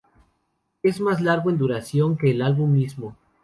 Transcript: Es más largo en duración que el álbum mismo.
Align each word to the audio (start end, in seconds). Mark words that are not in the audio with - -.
Es 0.81 0.99
más 0.99 1.21
largo 1.21 1.51
en 1.51 1.59
duración 1.59 2.17
que 2.17 2.31
el 2.31 2.41
álbum 2.41 2.71
mismo. 2.73 3.15